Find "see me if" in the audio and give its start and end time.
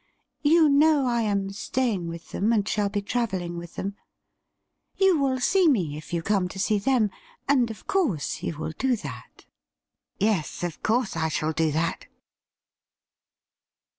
5.39-6.11